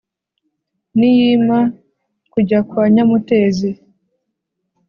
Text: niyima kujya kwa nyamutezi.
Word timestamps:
niyima 0.97 1.59
kujya 2.31 2.59
kwa 2.69 2.83
nyamutezi. 2.93 3.71